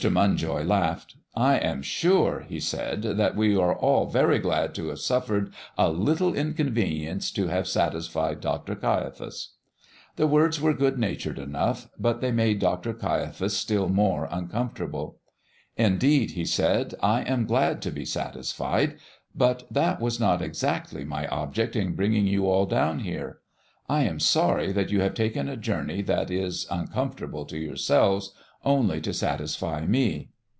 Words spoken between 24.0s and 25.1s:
am sorry that you